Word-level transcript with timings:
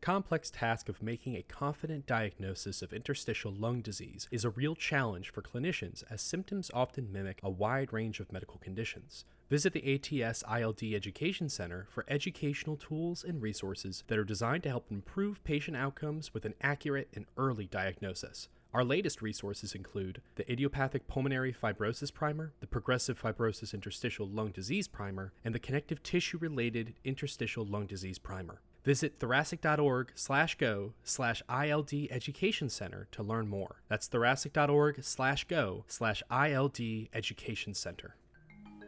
complex 0.00 0.50
task 0.50 0.88
of 0.88 1.02
making 1.02 1.36
a 1.36 1.42
confident 1.42 2.06
diagnosis 2.06 2.82
of 2.82 2.92
interstitial 2.92 3.52
lung 3.52 3.82
disease 3.82 4.28
is 4.30 4.44
a 4.44 4.50
real 4.50 4.74
challenge 4.74 5.30
for 5.30 5.42
clinicians 5.42 6.02
as 6.10 6.22
symptoms 6.22 6.70
often 6.72 7.12
mimic 7.12 7.40
a 7.42 7.50
wide 7.50 7.92
range 7.92 8.20
of 8.20 8.32
medical 8.32 8.58
conditions. 8.58 9.24
Visit 9.50 9.72
the 9.72 10.22
ATS 10.22 10.42
ILD 10.48 10.82
Education 10.94 11.48
Center 11.48 11.86
for 11.90 12.04
educational 12.08 12.76
tools 12.76 13.24
and 13.24 13.42
resources 13.42 14.04
that 14.06 14.18
are 14.18 14.24
designed 14.24 14.62
to 14.62 14.68
help 14.68 14.86
improve 14.90 15.44
patient 15.44 15.76
outcomes 15.76 16.32
with 16.32 16.44
an 16.44 16.54
accurate 16.62 17.08
and 17.14 17.26
early 17.36 17.66
diagnosis. 17.66 18.48
Our 18.72 18.84
latest 18.84 19.20
resources 19.20 19.74
include 19.74 20.22
the 20.36 20.50
Idiopathic 20.50 21.08
Pulmonary 21.08 21.52
Fibrosis 21.52 22.14
Primer, 22.14 22.52
the 22.60 22.68
Progressive 22.68 23.20
Fibrosis 23.20 23.74
Interstitial 23.74 24.28
Lung 24.28 24.52
Disease 24.52 24.86
Primer, 24.86 25.32
and 25.44 25.52
the 25.52 25.58
Connective 25.58 26.02
Tissue 26.04 26.38
Related 26.38 26.94
Interstitial 27.04 27.66
Lung 27.66 27.86
Disease 27.86 28.20
Primer. 28.20 28.60
Visit 28.84 29.18
thoracic.org 29.18 30.12
slash 30.14 30.56
go 30.56 30.94
slash 31.04 31.42
ILD 31.48 31.92
Education 32.10 32.68
Center 32.68 33.08
to 33.12 33.22
learn 33.22 33.48
more. 33.48 33.82
That's 33.88 34.08
thoracic.org 34.08 35.04
slash 35.04 35.44
go 35.44 35.84
slash 35.86 36.22
ILD 36.30 36.78
Education 37.12 37.74
Center. 37.74 38.16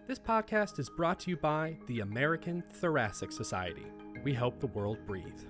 This 0.09 0.19
podcast 0.19 0.79
is 0.79 0.91
brought 0.91 1.21
to 1.21 1.31
you 1.31 1.37
by 1.37 1.77
the 1.87 2.01
American 2.01 2.65
Thoracic 2.73 3.31
Society. 3.33 3.87
We 4.25 4.35
help 4.35 4.61
the 4.61 4.67
world 4.69 4.99
breathe. 5.07 5.43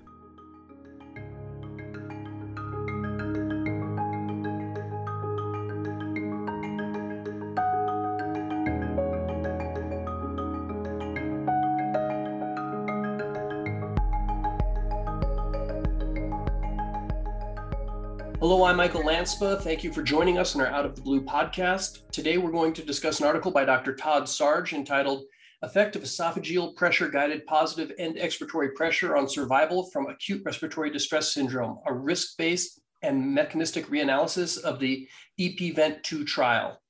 I'm 18.73 18.77
Michael 18.77 19.03
Lanspa. 19.03 19.61
Thank 19.61 19.83
you 19.83 19.93
for 19.93 20.01
joining 20.01 20.39
us 20.39 20.55
in 20.55 20.61
our 20.61 20.65
Out 20.65 20.83
of 20.83 20.95
the 20.95 21.01
Blue 21.03 21.21
podcast. 21.21 22.09
Today, 22.11 22.39
we're 22.39 22.49
going 22.49 22.73
to 22.73 22.83
discuss 22.83 23.19
an 23.19 23.27
article 23.27 23.51
by 23.51 23.65
Dr. 23.65 23.93
Todd 23.93 24.27
Sarge 24.27 24.73
entitled 24.73 25.25
Effect 25.61 25.95
of 25.95 26.01
Esophageal 26.01 26.75
Pressure 26.75 27.07
Guided 27.07 27.45
Positive 27.45 27.95
End 27.99 28.15
Expiratory 28.15 28.73
Pressure 28.73 29.15
on 29.15 29.29
Survival 29.29 29.91
from 29.91 30.07
Acute 30.07 30.41
Respiratory 30.43 30.89
Distress 30.89 31.35
Syndrome, 31.35 31.77
a 31.85 31.93
risk 31.93 32.35
based 32.35 32.81
and 33.03 33.35
mechanistic 33.35 33.85
reanalysis 33.89 34.59
of 34.59 34.79
the 34.79 35.07
EP-VENT 35.39 36.03
2 36.03 36.25
trial. 36.25 36.81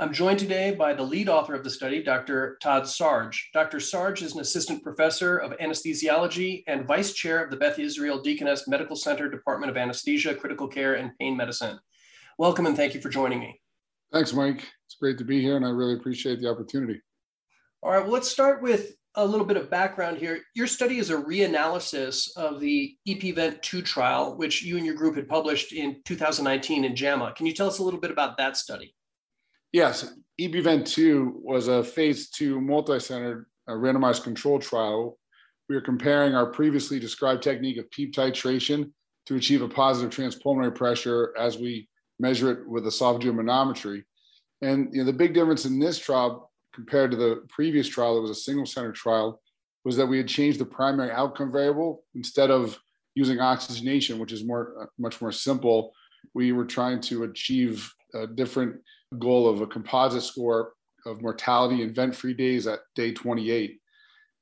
I'm 0.00 0.12
joined 0.12 0.40
today 0.40 0.74
by 0.74 0.92
the 0.92 1.04
lead 1.04 1.28
author 1.28 1.54
of 1.54 1.62
the 1.62 1.70
study, 1.70 2.02
Dr. 2.02 2.58
Todd 2.60 2.88
Sarge. 2.88 3.50
Dr. 3.54 3.78
Sarge 3.78 4.22
is 4.22 4.34
an 4.34 4.40
assistant 4.40 4.82
professor 4.82 5.38
of 5.38 5.56
anesthesiology 5.58 6.64
and 6.66 6.84
vice 6.84 7.12
chair 7.12 7.44
of 7.44 7.48
the 7.48 7.56
Beth 7.56 7.78
Israel 7.78 8.20
Deaconess 8.20 8.66
Medical 8.66 8.96
Center 8.96 9.28
Department 9.28 9.70
of 9.70 9.76
Anesthesia, 9.76 10.34
Critical 10.34 10.66
Care, 10.66 10.94
and 10.94 11.16
Pain 11.20 11.36
Medicine. 11.36 11.78
Welcome 12.38 12.66
and 12.66 12.76
thank 12.76 12.94
you 12.94 13.00
for 13.00 13.08
joining 13.08 13.38
me. 13.38 13.60
Thanks, 14.12 14.32
Mike. 14.32 14.68
It's 14.86 14.96
great 15.00 15.16
to 15.18 15.24
be 15.24 15.40
here, 15.40 15.56
and 15.56 15.64
I 15.64 15.68
really 15.68 15.94
appreciate 15.94 16.40
the 16.40 16.50
opportunity. 16.50 17.00
All 17.80 17.92
right, 17.92 18.02
well, 18.02 18.12
let's 18.12 18.28
start 18.28 18.62
with 18.62 18.96
a 19.14 19.24
little 19.24 19.46
bit 19.46 19.56
of 19.56 19.70
background 19.70 20.18
here. 20.18 20.40
Your 20.56 20.66
study 20.66 20.98
is 20.98 21.10
a 21.10 21.16
reanalysis 21.16 22.36
of 22.36 22.58
the 22.58 22.96
EPVent 23.06 23.62
2 23.62 23.80
trial, 23.82 24.36
which 24.36 24.64
you 24.64 24.76
and 24.76 24.84
your 24.84 24.96
group 24.96 25.14
had 25.14 25.28
published 25.28 25.72
in 25.72 26.02
2019 26.04 26.84
in 26.84 26.96
JAMA. 26.96 27.34
Can 27.36 27.46
you 27.46 27.52
tell 27.52 27.68
us 27.68 27.78
a 27.78 27.84
little 27.84 28.00
bit 28.00 28.10
about 28.10 28.36
that 28.38 28.56
study? 28.56 28.92
Yes, 29.74 30.14
EP-VENT 30.38 30.86
2 30.86 31.40
was 31.42 31.66
a 31.66 31.82
phase 31.82 32.30
two 32.30 32.60
multi-centered 32.60 33.46
uh, 33.66 33.72
randomized 33.72 34.22
control 34.22 34.60
trial. 34.60 35.18
We 35.68 35.74
are 35.74 35.80
comparing 35.80 36.36
our 36.36 36.46
previously 36.46 37.00
described 37.00 37.42
technique 37.42 37.78
of 37.78 37.90
PEEP 37.90 38.14
titration 38.14 38.92
to 39.26 39.34
achieve 39.34 39.62
a 39.62 39.68
positive 39.68 40.12
transpulmonary 40.12 40.76
pressure 40.76 41.34
as 41.36 41.58
we 41.58 41.88
measure 42.20 42.52
it 42.52 42.68
with 42.68 42.84
esophageal 42.84 43.34
manometry. 43.34 44.04
And 44.62 44.90
you 44.92 45.00
know, 45.00 45.06
the 45.06 45.12
big 45.12 45.34
difference 45.34 45.64
in 45.64 45.80
this 45.80 45.98
trial 45.98 46.52
compared 46.72 47.10
to 47.10 47.16
the 47.16 47.44
previous 47.48 47.88
trial, 47.88 48.14
that 48.14 48.20
was 48.20 48.30
a 48.30 48.36
single 48.36 48.66
center 48.66 48.92
trial, 48.92 49.42
was 49.84 49.96
that 49.96 50.06
we 50.06 50.18
had 50.18 50.28
changed 50.28 50.60
the 50.60 50.66
primary 50.66 51.10
outcome 51.10 51.50
variable 51.50 52.04
instead 52.14 52.52
of 52.52 52.78
using 53.16 53.40
oxygenation, 53.40 54.20
which 54.20 54.30
is 54.30 54.44
more 54.44 54.82
uh, 54.82 54.86
much 55.00 55.20
more 55.20 55.32
simple. 55.32 55.92
We 56.32 56.52
were 56.52 56.64
trying 56.64 57.00
to 57.00 57.24
achieve 57.24 57.92
a 58.14 58.26
different 58.26 58.76
goal 59.18 59.48
of 59.48 59.60
a 59.60 59.66
composite 59.66 60.22
score 60.22 60.72
of 61.06 61.22
mortality 61.22 61.82
and 61.82 61.94
vent 61.94 62.14
free 62.14 62.34
days 62.34 62.66
at 62.66 62.80
day 62.94 63.12
28. 63.12 63.78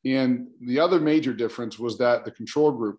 And 0.04 0.48
the 0.60 0.80
other 0.80 1.00
major 1.00 1.32
difference 1.32 1.78
was 1.78 1.98
that 1.98 2.24
the 2.24 2.30
control 2.30 2.72
group, 2.72 2.98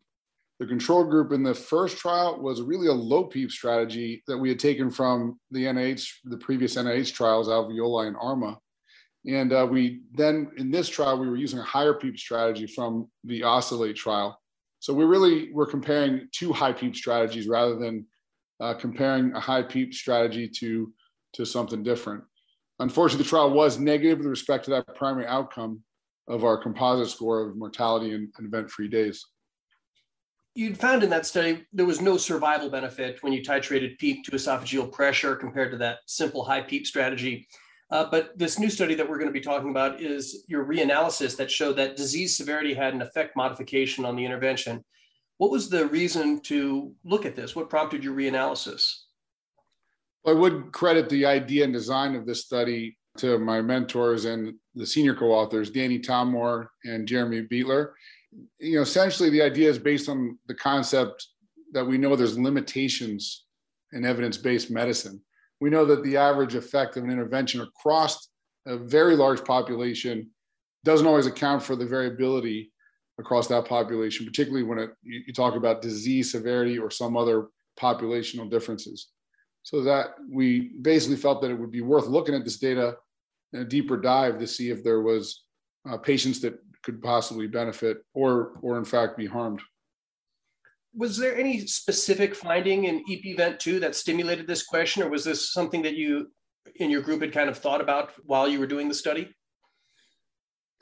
the 0.59 0.65
control 0.65 1.03
group 1.03 1.31
in 1.31 1.43
the 1.43 1.53
first 1.53 1.97
trial 1.97 2.41
was 2.41 2.61
really 2.61 2.87
a 2.87 2.93
low 2.93 3.25
PEEP 3.25 3.51
strategy 3.51 4.23
that 4.27 4.37
we 4.37 4.49
had 4.49 4.59
taken 4.59 4.89
from 4.89 5.39
the 5.51 5.65
NIH, 5.65 6.07
the 6.25 6.37
previous 6.37 6.75
NIH 6.75 7.13
trials, 7.13 7.47
Alveoli 7.47 8.07
and 8.07 8.15
ARMA. 8.19 8.57
And 9.25 9.53
uh, 9.53 9.67
we 9.69 10.01
then, 10.13 10.51
in 10.57 10.69
this 10.69 10.89
trial, 10.89 11.17
we 11.17 11.29
were 11.29 11.37
using 11.37 11.59
a 11.59 11.63
higher 11.63 11.93
PEEP 11.93 12.17
strategy 12.17 12.67
from 12.67 13.09
the 13.23 13.43
Oscillate 13.43 13.95
trial. 13.95 14.39
So 14.79 14.93
we 14.93 15.05
really 15.05 15.51
were 15.53 15.65
comparing 15.65 16.27
two 16.33 16.51
high 16.51 16.73
PEEP 16.73 16.95
strategies 16.95 17.47
rather 17.47 17.77
than 17.77 18.05
uh, 18.59 18.73
comparing 18.73 19.33
a 19.33 19.39
high 19.39 19.63
PEEP 19.63 19.93
strategy 19.93 20.47
to 20.47 20.91
to 21.33 21.45
something 21.45 21.83
different. 21.83 22.23
Unfortunately, 22.79 23.23
the 23.23 23.29
trial 23.29 23.51
was 23.51 23.79
negative 23.79 24.19
with 24.19 24.27
respect 24.27 24.65
to 24.65 24.71
that 24.71 24.95
primary 24.95 25.25
outcome 25.25 25.83
of 26.27 26.43
our 26.43 26.57
composite 26.57 27.09
score 27.09 27.41
of 27.41 27.55
mortality 27.55 28.13
and, 28.13 28.29
event-free 28.39 28.87
days. 28.87 29.25
You'd 30.55 30.77
found 30.77 31.03
in 31.03 31.09
that 31.09 31.25
study 31.25 31.65
there 31.73 31.85
was 31.85 32.01
no 32.01 32.17
survival 32.17 32.69
benefit 32.69 33.17
when 33.21 33.33
you 33.33 33.41
titrated 33.41 33.97
PEEP 33.97 34.23
to 34.25 34.31
esophageal 34.31 34.91
pressure 34.91 35.35
compared 35.35 35.71
to 35.71 35.77
that 35.77 35.99
simple 36.05 36.43
high 36.43 36.61
PEEP 36.61 36.85
strategy. 36.85 37.47
Uh, 37.89 38.05
but 38.09 38.37
this 38.37 38.59
new 38.59 38.69
study 38.69 38.95
that 38.95 39.07
we're 39.07 39.17
going 39.17 39.27
to 39.27 39.33
be 39.33 39.41
talking 39.41 39.69
about 39.69 40.01
is 40.01 40.45
your 40.47 40.65
reanalysis 40.65 41.35
that 41.37 41.51
showed 41.51 41.73
that 41.73 41.95
disease 41.95 42.37
severity 42.37 42.73
had 42.73 42.93
an 42.93 43.01
effect 43.01 43.35
modification 43.35 44.05
on 44.05 44.15
the 44.15 44.25
intervention. 44.25 44.83
What 45.43 45.51
was 45.51 45.67
the 45.67 45.87
reason 45.87 46.39
to 46.43 46.93
look 47.03 47.25
at 47.25 47.35
this? 47.35 47.53
What 47.53 47.69
prompted 47.69 48.01
your 48.01 48.15
reanalysis? 48.15 48.89
I 50.25 50.31
would 50.31 50.71
credit 50.71 51.09
the 51.09 51.25
idea 51.25 51.65
and 51.65 51.73
design 51.73 52.15
of 52.15 52.25
this 52.25 52.45
study 52.45 52.97
to 53.17 53.37
my 53.39 53.61
mentors 53.61 54.23
and 54.23 54.53
the 54.73 54.87
senior 54.87 55.13
co-authors, 55.13 55.69
Danny 55.69 55.99
Talmor 55.99 56.67
and 56.85 57.05
Jeremy 57.05 57.41
Beitler. 57.41 57.89
You 58.57 58.77
know, 58.77 58.83
essentially 58.83 59.29
the 59.29 59.41
idea 59.41 59.69
is 59.69 59.77
based 59.77 60.07
on 60.07 60.39
the 60.47 60.55
concept 60.55 61.27
that 61.73 61.83
we 61.83 61.97
know 61.97 62.15
there's 62.15 62.39
limitations 62.39 63.43
in 63.91 64.05
evidence-based 64.05 64.71
medicine. 64.71 65.21
We 65.59 65.69
know 65.69 65.83
that 65.87 66.05
the 66.05 66.15
average 66.15 66.55
effect 66.55 66.95
of 66.95 67.03
an 67.03 67.11
intervention 67.11 67.59
across 67.59 68.29
a 68.65 68.77
very 68.77 69.17
large 69.17 69.43
population 69.43 70.29
doesn't 70.85 71.05
always 71.05 71.27
account 71.27 71.63
for 71.63 71.75
the 71.75 71.85
variability 71.85 72.71
across 73.19 73.47
that 73.47 73.65
population, 73.65 74.25
particularly 74.25 74.63
when 74.63 74.79
it, 74.79 74.89
you 75.03 75.33
talk 75.33 75.55
about 75.55 75.81
disease 75.81 76.31
severity 76.31 76.77
or 76.77 76.89
some 76.89 77.15
other 77.15 77.47
populational 77.79 78.49
differences. 78.49 79.09
So 79.63 79.81
that 79.83 80.15
we 80.29 80.71
basically 80.81 81.15
felt 81.15 81.41
that 81.41 81.51
it 81.51 81.59
would 81.59 81.71
be 81.71 81.81
worth 81.81 82.07
looking 82.07 82.35
at 82.35 82.43
this 82.43 82.59
data 82.59 82.97
in 83.53 83.61
a 83.61 83.65
deeper 83.65 83.97
dive 83.97 84.39
to 84.39 84.47
see 84.47 84.69
if 84.69 84.83
there 84.83 85.01
was 85.01 85.43
uh, 85.89 85.97
patients 85.97 86.41
that 86.41 86.59
could 86.83 87.01
possibly 87.01 87.47
benefit 87.47 88.03
or 88.13 88.59
or 88.61 88.77
in 88.77 88.83
fact 88.85 89.17
be 89.17 89.25
harmed. 89.25 89.61
Was 90.95 91.17
there 91.17 91.37
any 91.37 91.65
specific 91.65 92.35
finding 92.35 92.83
in 92.85 93.03
EP-VENT 93.09 93.59
2 93.59 93.79
that 93.79 93.95
stimulated 93.95 94.47
this 94.47 94.63
question 94.63 95.01
or 95.01 95.09
was 95.09 95.23
this 95.23 95.51
something 95.53 95.81
that 95.83 95.95
you 95.95 96.29
in 96.75 96.89
your 96.89 97.01
group 97.01 97.21
had 97.21 97.31
kind 97.31 97.49
of 97.49 97.57
thought 97.57 97.81
about 97.81 98.11
while 98.25 98.47
you 98.47 98.59
were 98.59 98.67
doing 98.67 98.89
the 98.89 98.93
study 98.93 99.33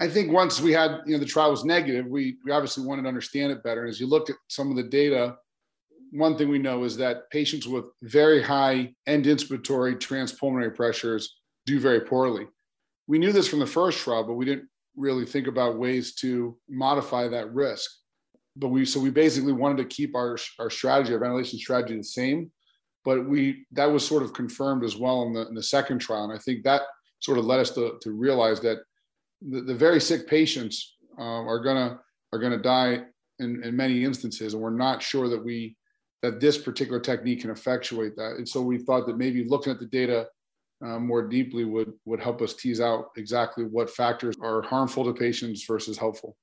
i 0.01 0.07
think 0.07 0.31
once 0.31 0.59
we 0.59 0.73
had 0.73 0.99
you 1.05 1.13
know 1.13 1.19
the 1.19 1.25
trial 1.25 1.51
was 1.51 1.63
negative 1.63 2.05
we, 2.07 2.37
we 2.43 2.51
obviously 2.51 2.85
wanted 2.85 3.03
to 3.03 3.07
understand 3.07 3.51
it 3.51 3.63
better 3.63 3.81
and 3.81 3.89
as 3.89 3.99
you 3.99 4.07
look 4.07 4.29
at 4.29 4.35
some 4.49 4.69
of 4.69 4.75
the 4.75 4.83
data 4.83 5.35
one 6.11 6.37
thing 6.37 6.49
we 6.49 6.59
know 6.59 6.83
is 6.83 6.97
that 6.97 7.29
patients 7.31 7.67
with 7.67 7.85
very 8.03 8.41
high 8.41 8.93
end 9.07 9.25
inspiratory 9.25 9.95
transpulmonary 9.97 10.75
pressures 10.75 11.37
do 11.65 11.79
very 11.79 12.01
poorly. 12.01 12.47
We 13.07 13.17
knew 13.17 13.31
this 13.31 13.47
from 13.47 13.59
the 13.59 13.67
first 13.67 13.99
trial, 13.99 14.25
but 14.25 14.33
we 14.33 14.45
didn't 14.45 14.67
really 14.95 15.25
think 15.25 15.47
about 15.47 15.79
ways 15.79 16.15
to 16.15 16.57
modify 16.69 17.27
that 17.29 17.53
risk. 17.53 17.89
But 18.57 18.69
we 18.69 18.85
so 18.85 18.99
we 18.99 19.09
basically 19.09 19.53
wanted 19.53 19.77
to 19.77 19.95
keep 19.95 20.15
our 20.15 20.37
our 20.59 20.69
strategy, 20.69 21.13
our 21.13 21.19
ventilation 21.19 21.57
strategy, 21.57 21.95
the 21.95 22.03
same. 22.03 22.51
But 23.05 23.27
we 23.27 23.65
that 23.71 23.89
was 23.89 24.05
sort 24.05 24.23
of 24.23 24.33
confirmed 24.33 24.83
as 24.83 24.97
well 24.97 25.23
in 25.23 25.33
the 25.33 25.47
in 25.47 25.55
the 25.55 25.63
second 25.63 25.99
trial, 25.99 26.25
and 26.25 26.33
I 26.33 26.37
think 26.37 26.63
that 26.63 26.81
sort 27.19 27.37
of 27.37 27.45
led 27.45 27.61
us 27.61 27.71
to 27.71 27.97
to 28.01 28.11
realize 28.11 28.59
that 28.61 28.79
the, 29.41 29.61
the 29.61 29.75
very 29.75 29.99
sick 29.99 30.27
patients 30.27 30.97
uh, 31.17 31.21
are 31.21 31.59
gonna 31.59 31.99
are 32.33 32.39
gonna 32.39 32.57
die 32.57 33.01
in, 33.39 33.63
in 33.63 33.75
many 33.75 34.03
instances, 34.03 34.53
and 34.53 34.61
we're 34.61 34.69
not 34.69 35.01
sure 35.01 35.27
that 35.29 35.43
we 35.43 35.75
that 36.21 36.39
this 36.39 36.57
particular 36.57 36.99
technique 36.99 37.41
can 37.41 37.49
effectuate 37.49 38.15
that. 38.15 38.35
And 38.37 38.47
so 38.47 38.61
we 38.61 38.77
thought 38.77 39.07
that 39.07 39.17
maybe 39.17 39.43
looking 39.43 39.73
at 39.73 39.79
the 39.79 39.87
data 39.87 40.27
uh, 40.85 40.99
more 40.99 41.27
deeply 41.27 41.63
would 41.65 41.93
would 42.05 42.19
help 42.19 42.41
us 42.41 42.53
tease 42.53 42.81
out 42.81 43.09
exactly 43.17 43.63
what 43.63 43.89
factors 43.89 44.35
are 44.41 44.61
harmful 44.61 45.03
to 45.05 45.13
patients 45.13 45.65
versus 45.65 45.97
helpful. 45.97 46.35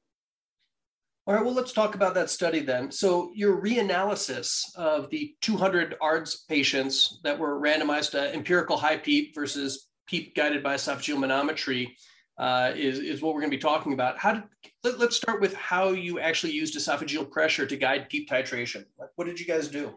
All 1.27 1.35
right, 1.35 1.45
well, 1.45 1.53
let's 1.53 1.75
talk 1.75 1.95
about 1.95 2.15
that 2.15 2.31
study 2.31 2.61
then. 2.61 2.91
So, 2.91 3.31
your 3.35 3.61
reanalysis 3.61 4.62
of 4.77 5.11
the 5.11 5.35
200 5.43 5.97
ARDS 6.00 6.47
patients 6.49 7.21
that 7.23 7.39
were 7.39 7.61
randomized 7.61 8.12
to 8.12 8.35
empirical 8.35 8.79
high 8.79 8.97
PEEP 8.97 9.35
versus 9.35 9.89
PEEP 10.06 10.35
guided 10.35 10.62
by 10.62 10.77
esophageal 10.77 11.19
manometry 11.19 11.89
uh, 12.38 12.73
is, 12.76 12.99
is 12.99 13.20
what 13.20 13.35
we're 13.35 13.40
going 13.40 13.50
to 13.50 13.56
be 13.56 13.61
talking 13.61 13.93
about. 13.93 14.19
How 14.19 14.35
did, 14.35 14.44
let, 14.85 15.00
us 15.00 15.17
start 15.17 15.40
with 15.40 15.55
how 15.55 15.90
you 15.90 16.20
actually 16.20 16.52
used 16.52 16.76
esophageal 16.76 17.31
pressure 17.31 17.67
to 17.67 17.76
guide 17.76 18.08
PEEP 18.08 18.29
titration. 18.29 18.85
What 19.17 19.26
did 19.26 19.40
you 19.40 19.46
guys 19.46 19.69
do? 19.69 19.94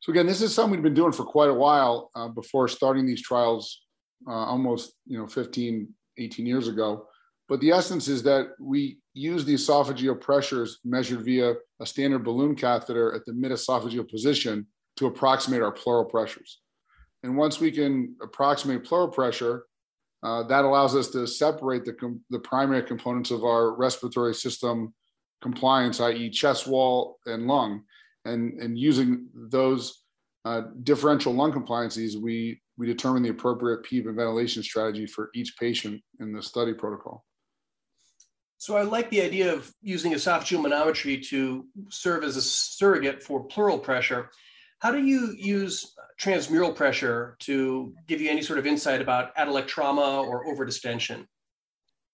So 0.00 0.12
again, 0.12 0.26
this 0.26 0.42
is 0.42 0.54
something 0.54 0.72
we've 0.72 0.82
been 0.82 0.94
doing 0.94 1.12
for 1.12 1.24
quite 1.24 1.48
a 1.48 1.54
while 1.54 2.10
uh, 2.14 2.28
before 2.28 2.68
starting 2.68 3.06
these 3.06 3.22
trials 3.22 3.82
uh, 4.28 4.32
almost 4.32 4.94
you 5.06 5.18
know 5.18 5.26
15, 5.26 5.88
18 6.18 6.46
years 6.46 6.68
ago. 6.68 7.06
But 7.48 7.60
the 7.60 7.70
essence 7.70 8.08
is 8.08 8.22
that 8.24 8.50
we 8.60 8.98
use 9.14 9.44
the 9.44 9.54
esophageal 9.54 10.20
pressures 10.20 10.78
measured 10.84 11.22
via 11.22 11.54
a 11.80 11.86
standard 11.86 12.24
balloon 12.24 12.54
catheter 12.54 13.14
at 13.14 13.24
the 13.26 13.32
mid-esophageal 13.32 14.08
position 14.08 14.66
to 14.96 15.06
approximate 15.06 15.62
our 15.62 15.72
pleural 15.72 16.04
pressures. 16.04 16.60
And 17.22 17.36
once 17.36 17.60
we 17.60 17.70
can 17.70 18.16
approximate 18.22 18.84
pleural 18.84 19.08
pressure, 19.08 19.66
uh, 20.22 20.44
that 20.44 20.64
allows 20.64 20.94
us 20.94 21.08
to 21.08 21.26
separate 21.26 21.84
the, 21.84 21.92
com- 21.92 22.20
the 22.30 22.38
primary 22.38 22.82
components 22.82 23.30
of 23.30 23.44
our 23.44 23.74
respiratory 23.74 24.34
system 24.34 24.94
compliance, 25.40 26.00
i.e., 26.00 26.30
chest 26.30 26.66
wall 26.66 27.18
and 27.26 27.46
lung. 27.46 27.82
And, 28.24 28.60
and 28.60 28.78
using 28.78 29.26
those 29.34 30.04
uh, 30.44 30.62
differential 30.84 31.32
lung 31.32 31.52
compliances, 31.52 32.16
we, 32.16 32.60
we 32.78 32.86
determine 32.86 33.22
the 33.22 33.30
appropriate 33.30 33.82
PEEP 33.82 34.06
and 34.06 34.16
ventilation 34.16 34.62
strategy 34.62 35.06
for 35.06 35.30
each 35.34 35.56
patient 35.58 36.00
in 36.20 36.32
the 36.32 36.42
study 36.42 36.72
protocol. 36.72 37.24
So 38.58 38.76
I 38.76 38.82
like 38.82 39.10
the 39.10 39.22
idea 39.22 39.52
of 39.52 39.72
using 39.82 40.12
esophageal 40.12 40.64
manometry 40.64 41.20
to 41.30 41.66
serve 41.90 42.22
as 42.22 42.36
a 42.36 42.42
surrogate 42.42 43.20
for 43.20 43.42
pleural 43.42 43.76
pressure. 43.76 44.30
How 44.82 44.90
do 44.90 45.00
you 45.00 45.32
use 45.38 45.94
transmural 46.20 46.74
pressure 46.74 47.36
to 47.42 47.94
give 48.08 48.20
you 48.20 48.28
any 48.28 48.42
sort 48.42 48.58
of 48.58 48.66
insight 48.66 49.00
about 49.00 49.32
atelectrauma 49.36 50.26
or 50.26 50.44
overdistension? 50.52 51.24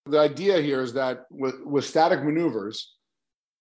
The 0.05 0.19
idea 0.19 0.61
here 0.61 0.81
is 0.81 0.93
that 0.93 1.25
with, 1.31 1.55
with 1.65 1.83
static 1.83 2.23
maneuvers, 2.23 2.93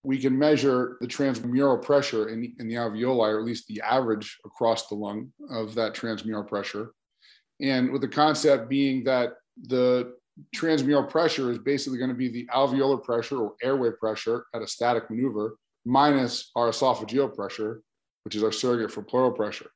we 0.02 0.18
can 0.18 0.38
measure 0.38 0.98
the 1.00 1.06
transmural 1.06 1.82
pressure 1.82 2.28
in, 2.28 2.54
in 2.58 2.68
the 2.68 2.74
alveoli, 2.74 3.32
or 3.32 3.38
at 3.38 3.46
least 3.46 3.66
the 3.66 3.80
average 3.80 4.36
across 4.44 4.88
the 4.88 4.94
lung 4.94 5.32
of 5.50 5.74
that 5.76 5.94
transmural 5.94 6.46
pressure. 6.46 6.92
And 7.62 7.90
with 7.90 8.02
the 8.02 8.08
concept 8.08 8.68
being 8.68 9.04
that 9.04 9.36
the 9.68 10.16
transmural 10.54 11.08
pressure 11.08 11.50
is 11.50 11.58
basically 11.58 11.98
going 11.98 12.10
to 12.10 12.14
be 12.14 12.28
the 12.28 12.46
alveolar 12.54 13.02
pressure 13.02 13.38
or 13.38 13.54
airway 13.62 13.90
pressure 13.98 14.44
at 14.54 14.60
a 14.60 14.66
static 14.66 15.08
maneuver 15.08 15.56
minus 15.86 16.50
our 16.54 16.68
esophageal 16.68 17.34
pressure, 17.34 17.80
which 18.24 18.34
is 18.34 18.42
our 18.42 18.52
surrogate 18.52 18.92
for 18.92 19.02
pleural 19.02 19.32
pressure. 19.32 19.70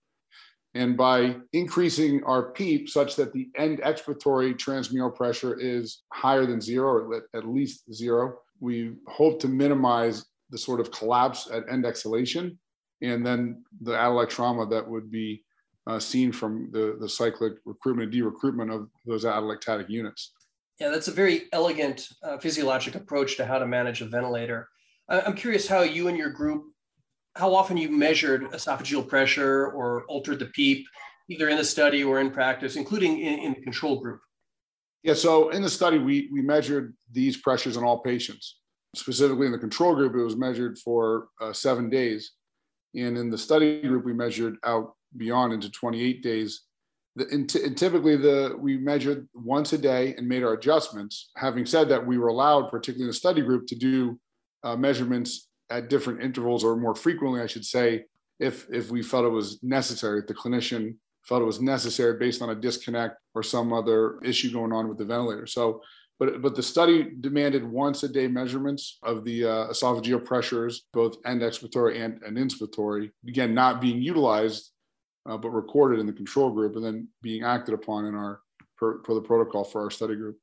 And 0.75 0.97
by 0.97 1.37
increasing 1.53 2.25
our 2.25 2.51
PEEP 2.53 2.89
such 2.89 3.17
that 3.17 3.33
the 3.33 3.51
end 3.57 3.81
expiratory 3.81 4.55
transmural 4.55 5.15
pressure 5.15 5.59
is 5.59 6.03
higher 6.13 6.47
than 6.47 6.61
zero, 6.61 7.05
or 7.05 7.23
at 7.35 7.47
least 7.47 7.93
zero, 7.93 8.39
we 8.61 8.95
hope 9.07 9.39
to 9.41 9.49
minimize 9.49 10.25
the 10.51 10.59
sort 10.59 10.81
of 10.81 10.91
collapse 10.91 11.49
at 11.53 11.65
end 11.71 11.85
exhalation 11.85 12.59
and 13.03 13.27
then 13.27 13.65
the 13.81 13.93
atelectrauma 13.93 14.71
that 14.71 14.89
would 14.89 15.11
be 15.11 15.45
uh, 15.87 15.99
seen 15.99 16.31
from 16.31 16.71
the, 16.73 16.97
the 17.01 17.09
cyclic 17.09 17.55
recruitment 17.65 18.05
and 18.05 18.13
de-recruitment 18.13 18.71
of 18.71 18.89
those 19.05 19.25
atelectatic 19.25 19.91
units. 19.91 20.33
Yeah, 20.79 20.91
that's 20.91 21.09
a 21.09 21.13
very 21.13 21.43
elegant 21.53 22.09
uh, 22.23 22.39
physiologic 22.39 22.95
approach 22.95 23.37
to 23.37 23.45
how 23.45 23.59
to 23.59 23.67
manage 23.67 24.01
a 24.01 24.07
ventilator. 24.07 24.69
I'm 25.09 25.35
curious 25.35 25.67
how 25.67 25.83
you 25.83 26.09
and 26.09 26.17
your 26.17 26.31
group, 26.31 26.72
how 27.35 27.55
often 27.55 27.77
you 27.77 27.91
measured 27.91 28.51
esophageal 28.53 29.07
pressure 29.07 29.69
or 29.69 30.05
altered 30.05 30.39
the 30.39 30.47
PEEP, 30.47 30.87
either 31.29 31.49
in 31.49 31.57
the 31.57 31.65
study 31.65 32.05
or 32.05 32.21
in 32.21 32.31
practice, 32.31 32.77
including 32.77 33.21
in, 33.21 33.39
in 33.39 33.55
the 33.55 33.61
control 33.61 34.01
group. 34.01 34.21
Yeah, 35.03 35.15
so 35.15 35.51
in 35.51 35.63
the 35.63 35.71
study, 35.71 35.99
we, 35.99 36.29
we 36.33 36.43
measured 36.43 36.95
these 37.11 37.37
pressures 37.37 37.77
in 37.77 37.85
all 37.85 37.99
patients. 37.99 38.59
Specifically 38.95 39.47
in 39.47 39.53
the 39.53 39.59
control 39.59 39.95
group, 39.95 40.15
it 40.15 40.23
was 40.23 40.37
measured 40.37 40.79
for 40.79 41.29
uh, 41.41 41.53
seven 41.53 41.89
days. 41.89 42.33
And 42.95 43.17
in 43.17 43.31
the 43.31 43.39
study 43.39 43.81
group, 43.81 44.05
we 44.05 44.13
measured 44.13 44.57
out 44.65 44.95
beyond 45.17 45.53
into 45.53 45.71
28 45.71 46.23
days 46.23 46.63
the, 47.17 47.27
and, 47.31 47.49
t- 47.49 47.63
and 47.63 47.77
typically 47.77 48.17
the 48.17 48.57
we 48.59 48.79
measured 48.79 49.29
once 49.35 49.73
a 49.73 49.79
day 49.79 50.15
and 50.17 50.29
made 50.29 50.43
our 50.43 50.55
adjustments. 50.55 51.31
Having 51.37 51.67
said 51.67 51.89
that, 51.91 52.07
we 52.07 52.19
were 52.19 52.29
allowed, 52.29 52.71
particularly 52.71 53.05
in 53.05 53.09
the 53.09 53.15
study 53.15 53.43
group, 53.43 53.67
to 53.67 53.75
do 53.75 54.19
uh, 54.65 54.77
measurements 54.77 55.49
at 55.73 55.89
different 55.89 56.23
intervals 56.23 56.65
or 56.65 56.77
more 56.77 56.95
frequently, 56.95 57.41
I 57.41 57.47
should 57.47 57.65
say, 57.65 58.05
if 58.39 58.67
if 58.71 58.91
we 58.91 59.03
felt 59.03 59.25
it 59.25 59.29
was 59.29 59.63
necessary. 59.63 60.21
If 60.21 60.27
the 60.27 60.35
clinician 60.35 60.97
felt 61.25 61.43
it 61.43 61.47
was 61.47 61.61
necessary 61.61 62.19
based 62.19 62.43
on 62.43 62.51
a 62.51 62.55
disconnect 62.55 63.17
or 63.35 63.43
some 63.43 63.73
other 63.73 64.19
issue 64.23 64.53
going 64.53 64.73
on 64.73 64.89
with 64.89 64.99
the 64.99 65.05
ventilator. 65.05 65.47
So, 65.47 65.81
but 66.19 66.43
but 66.43 66.55
the 66.55 66.63
study 66.63 67.13
demanded 67.21 67.65
once 67.65 68.03
a 68.03 68.09
day 68.09 68.29
measurements 68.29 68.99
of 69.03 69.25
the 69.25 69.45
uh, 69.45 69.69
esophageal 69.69 70.25
pressures, 70.25 70.85
both 70.93 71.17
end 71.25 71.43
expiratory 71.43 72.05
and, 72.05 72.21
and 72.23 72.37
inspiratory. 72.37 73.11
Again, 73.27 73.55
not 73.55 73.81
being 73.81 74.03
utilized 74.03 74.73
uh, 75.27 75.37
but 75.37 75.51
recorded 75.51 76.01
in 76.01 76.07
the 76.07 76.13
control 76.13 76.51
group 76.51 76.77
and 76.77 76.85
then 76.85 77.09
being 77.23 77.45
acted 77.45 77.75
upon 77.75 78.07
in 78.07 78.15
our 78.15 78.41
for, 78.77 79.03
for 79.05 79.15
the 79.15 79.21
protocol 79.21 79.65
for 79.65 79.83
our 79.83 79.91
study 79.91 80.17
group. 80.17 80.37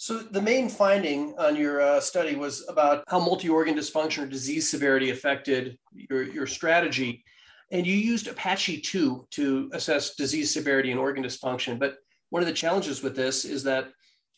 So 0.00 0.18
the 0.18 0.40
main 0.40 0.68
finding 0.68 1.34
on 1.38 1.56
your 1.56 1.80
uh, 1.80 2.00
study 2.00 2.36
was 2.36 2.64
about 2.68 3.02
how 3.08 3.18
multi-organ 3.18 3.74
dysfunction 3.74 4.22
or 4.22 4.26
disease 4.26 4.70
severity 4.70 5.10
affected 5.10 5.76
your, 5.92 6.22
your 6.22 6.46
strategy. 6.46 7.24
And 7.72 7.84
you 7.84 7.96
used 7.96 8.28
Apache 8.28 8.80
2 8.80 9.26
to 9.28 9.70
assess 9.72 10.14
disease 10.14 10.54
severity 10.54 10.92
and 10.92 11.00
organ 11.00 11.24
dysfunction. 11.24 11.80
But 11.80 11.96
one 12.30 12.42
of 12.42 12.46
the 12.46 12.54
challenges 12.54 13.02
with 13.02 13.16
this 13.16 13.44
is 13.44 13.64
that 13.64 13.88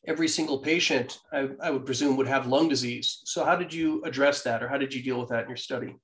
every 0.06 0.28
single 0.28 0.60
patient, 0.60 1.18
I, 1.30 1.50
I 1.62 1.70
would 1.70 1.84
presume, 1.84 2.16
would 2.16 2.26
have 2.26 2.46
lung 2.46 2.70
disease. 2.70 3.20
So 3.26 3.44
how 3.44 3.54
did 3.54 3.70
you 3.70 4.02
address 4.04 4.42
that 4.44 4.62
or 4.62 4.68
how 4.68 4.78
did 4.78 4.94
you 4.94 5.02
deal 5.02 5.20
with 5.20 5.28
that 5.28 5.42
in 5.42 5.50
your 5.50 5.58
study? 5.58 5.94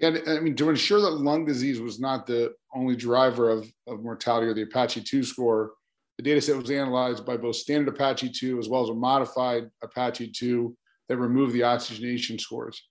And 0.00 0.22
I 0.26 0.40
mean, 0.40 0.56
to 0.56 0.70
ensure 0.70 1.02
that 1.02 1.10
lung 1.10 1.44
disease 1.44 1.78
was 1.78 2.00
not 2.00 2.26
the 2.26 2.54
only 2.74 2.96
driver 2.96 3.50
of, 3.50 3.70
of 3.86 4.02
mortality 4.02 4.46
or 4.46 4.54
the 4.54 4.62
Apache 4.62 5.02
2 5.02 5.24
score, 5.24 5.72
the 6.18 6.22
data 6.22 6.40
set 6.40 6.56
was 6.56 6.70
analyzed 6.70 7.26
by 7.26 7.36
both 7.36 7.56
standard 7.56 7.94
Apache 7.94 8.30
2 8.30 8.58
as 8.58 8.68
well 8.68 8.82
as 8.82 8.88
a 8.88 8.94
modified 8.94 9.68
Apache 9.82 10.32
2 10.32 10.74
that 11.08 11.18
removed 11.18 11.52
the 11.52 11.62
oxygenation 11.62 12.38
scores. 12.38 12.82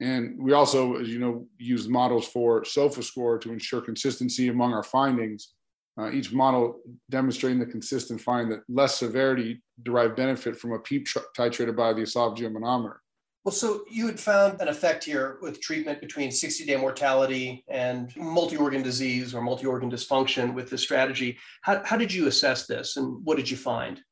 And 0.00 0.42
we 0.42 0.52
also, 0.52 0.96
as 0.96 1.08
you 1.08 1.18
know, 1.18 1.46
used 1.58 1.90
models 1.90 2.26
for 2.26 2.64
SOFA 2.64 3.02
score 3.02 3.38
to 3.38 3.52
ensure 3.52 3.80
consistency 3.80 4.48
among 4.48 4.72
our 4.72 4.82
findings. 4.82 5.52
Uh, 5.98 6.10
each 6.10 6.32
model 6.32 6.80
demonstrating 7.10 7.58
the 7.58 7.66
consistent 7.66 8.20
find 8.20 8.50
that 8.50 8.60
less 8.68 8.96
severity 8.96 9.60
derived 9.82 10.16
benefit 10.16 10.56
from 10.56 10.72
a 10.72 10.78
PEEP 10.78 11.06
titrated 11.36 11.76
by 11.76 11.92
the 11.92 12.02
esophageal 12.02 12.50
manometer. 12.52 13.00
Well, 13.44 13.52
so 13.52 13.84
you 13.90 14.06
had 14.06 14.20
found 14.20 14.60
an 14.60 14.68
effect 14.68 15.02
here 15.02 15.38
with 15.40 15.62
treatment 15.62 16.00
between 16.00 16.30
60 16.30 16.64
day 16.66 16.76
mortality 16.76 17.64
and 17.68 18.14
multi 18.16 18.56
organ 18.56 18.82
disease 18.82 19.34
or 19.34 19.40
multi 19.40 19.64
organ 19.66 19.90
dysfunction 19.90 20.52
with 20.52 20.68
this 20.68 20.82
strategy. 20.82 21.38
How, 21.62 21.82
how 21.84 21.96
did 21.96 22.12
you 22.12 22.26
assess 22.26 22.66
this 22.66 22.98
and 22.98 23.24
what 23.24 23.38
did 23.38 23.50
you 23.50 23.56
find? 23.56 24.02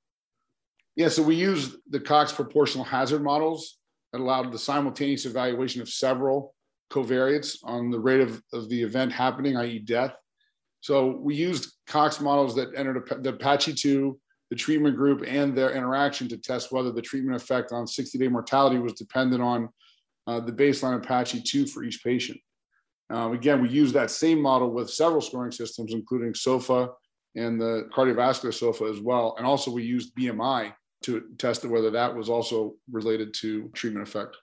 Yeah, 0.96 1.08
so 1.08 1.22
we 1.22 1.34
used 1.34 1.76
the 1.90 2.00
Cox 2.00 2.32
proportional 2.32 2.84
hazard 2.84 3.22
models 3.22 3.78
that 4.12 4.20
allowed 4.20 4.50
the 4.50 4.58
simultaneous 4.58 5.26
evaluation 5.26 5.82
of 5.82 5.90
several 5.90 6.54
covariates 6.90 7.58
on 7.62 7.90
the 7.90 8.00
rate 8.00 8.20
of, 8.20 8.42
of 8.54 8.70
the 8.70 8.82
event 8.82 9.12
happening, 9.12 9.58
i.e., 9.58 9.78
death. 9.78 10.14
So 10.80 11.18
we 11.18 11.34
used 11.34 11.72
Cox 11.86 12.20
models 12.20 12.54
that 12.56 12.74
entered 12.74 13.06
the 13.22 13.30
Apache 13.30 13.74
2 13.74 14.18
the 14.50 14.56
treatment 14.56 14.96
group 14.96 15.22
and 15.26 15.56
their 15.56 15.72
interaction 15.72 16.28
to 16.28 16.36
test 16.36 16.72
whether 16.72 16.90
the 16.90 17.02
treatment 17.02 17.36
effect 17.36 17.72
on 17.72 17.86
60 17.86 18.18
day 18.18 18.28
mortality 18.28 18.78
was 18.78 18.94
dependent 18.94 19.42
on 19.42 19.68
uh, 20.26 20.40
the 20.40 20.52
baseline 20.52 20.96
Apache 20.96 21.42
2 21.42 21.66
for 21.66 21.84
each 21.84 22.02
patient. 22.02 22.38
Uh, 23.12 23.32
again, 23.32 23.62
we 23.62 23.68
use 23.68 23.92
that 23.92 24.10
same 24.10 24.40
model 24.40 24.70
with 24.70 24.90
several 24.90 25.20
scoring 25.20 25.52
systems, 25.52 25.92
including 25.94 26.34
SOFA 26.34 26.90
and 27.36 27.60
the 27.60 27.88
cardiovascular 27.94 28.52
SOFA 28.52 28.84
as 28.84 29.00
well. 29.00 29.34
And 29.38 29.46
also, 29.46 29.70
we 29.70 29.82
used 29.82 30.14
BMI 30.14 30.72
to 31.04 31.24
test 31.38 31.64
whether 31.64 31.90
that 31.90 32.14
was 32.14 32.28
also 32.28 32.74
related 32.90 33.32
to 33.32 33.70
treatment 33.74 34.06
effect. 34.06 34.36